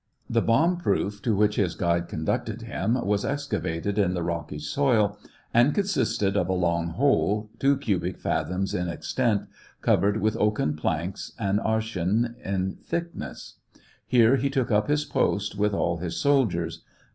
The 0.27 0.41
bomb 0.41 0.77
proof 0.77 1.21
to 1.21 1.35
which 1.35 1.57
his 1.57 1.75
guide 1.75 2.07
conducted 2.07 2.63
him 2.63 2.95
was 3.05 3.23
excavated 3.23 3.99
in 3.99 4.15
the 4.15 4.23
rocky 4.23 4.57
soil, 4.57 5.19
and 5.53 5.75
consisted 5.75 6.35
of 6.35 6.49
a 6.49 6.53
long 6.53 6.87
hole, 6.87 7.51
two 7.59 7.77
cubic 7.77 8.17
fathoms 8.17 8.73
in 8.73 8.87
extent, 8.89 9.43
cov 9.83 10.01
ered 10.01 10.17
with 10.19 10.35
oaken 10.37 10.75
planks 10.75 11.33
an 11.37 11.59
arshin 11.59 12.33
in 12.43 12.77
thickness. 12.83 13.59
Here 14.07 14.37
he 14.37 14.49
took 14.49 14.71
up 14.71 14.87
his 14.87 15.05
post, 15.05 15.55
with 15.55 15.75
all 15.75 15.97
his 15.97 16.17
soldiers. 16.17 16.81